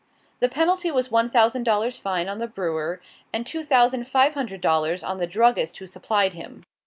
The 0.39 0.49
penalty 0.49 0.89
was 0.89 1.11
one 1.11 1.29
thousand 1.29 1.61
dollars 1.61 1.99
fine 1.99 2.27
on 2.27 2.39
the 2.39 2.47
brewer, 2.47 2.99
and 3.31 3.45
two 3.45 3.61
thousand 3.63 4.07
five 4.07 4.33
hundred 4.33 4.59
dollars 4.59 5.03
on 5.03 5.17
the 5.17 5.27
druggist 5.27 5.77
who 5.77 5.85
supplied 5.85 6.33
him. 6.33 6.63